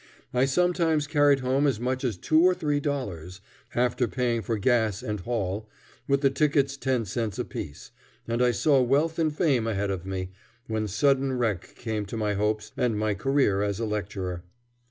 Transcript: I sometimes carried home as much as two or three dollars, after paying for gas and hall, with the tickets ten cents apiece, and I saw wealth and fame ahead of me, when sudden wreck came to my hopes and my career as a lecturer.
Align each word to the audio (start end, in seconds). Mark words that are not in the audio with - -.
I 0.33 0.45
sometimes 0.45 1.05
carried 1.05 1.41
home 1.41 1.67
as 1.67 1.79
much 1.79 2.03
as 2.03 2.17
two 2.17 2.41
or 2.41 2.55
three 2.55 2.79
dollars, 2.79 3.39
after 3.75 4.07
paying 4.07 4.41
for 4.41 4.57
gas 4.57 5.03
and 5.03 5.19
hall, 5.19 5.69
with 6.07 6.21
the 6.21 6.31
tickets 6.31 6.75
ten 6.75 7.05
cents 7.05 7.37
apiece, 7.37 7.91
and 8.27 8.41
I 8.41 8.49
saw 8.49 8.81
wealth 8.81 9.19
and 9.19 9.31
fame 9.31 9.67
ahead 9.67 9.91
of 9.91 10.03
me, 10.03 10.31
when 10.65 10.87
sudden 10.87 11.37
wreck 11.37 11.75
came 11.75 12.07
to 12.07 12.17
my 12.17 12.33
hopes 12.33 12.71
and 12.75 12.97
my 12.97 13.13
career 13.13 13.61
as 13.61 13.79
a 13.79 13.85
lecturer. 13.85 14.41